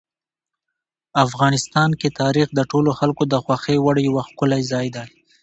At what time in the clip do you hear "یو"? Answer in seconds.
4.07-4.15